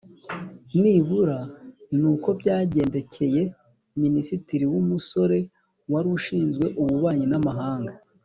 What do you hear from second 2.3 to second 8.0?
byagendekeye minisitiri w'umusore wari ushinzwe ububanyi n'amahanga,